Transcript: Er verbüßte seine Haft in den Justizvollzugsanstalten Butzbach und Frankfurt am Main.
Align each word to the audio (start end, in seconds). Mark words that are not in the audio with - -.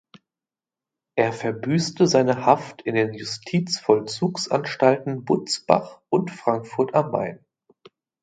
Er 1.15 1.31
verbüßte 1.31 2.07
seine 2.07 2.43
Haft 2.43 2.81
in 2.81 2.95
den 2.95 3.13
Justizvollzugsanstalten 3.13 5.25
Butzbach 5.25 6.01
und 6.09 6.31
Frankfurt 6.31 6.95
am 6.95 7.11
Main. 7.11 7.45